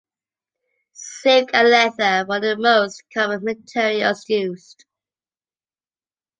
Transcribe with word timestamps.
Silk 0.93 1.51
and 1.53 1.69
leather 1.69 2.25
were 2.27 2.39
the 2.39 2.55
most 2.57 3.03
common 3.13 3.43
materials 3.43 4.27
used. 4.27 4.83